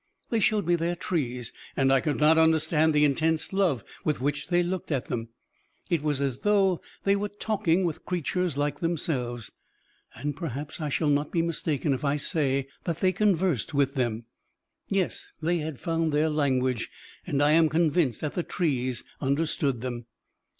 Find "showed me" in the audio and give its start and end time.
0.39-0.75